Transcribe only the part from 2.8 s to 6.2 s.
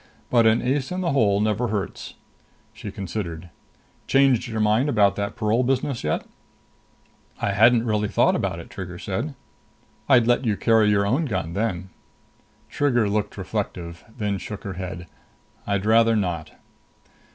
considered. "Changed your mind about that parole business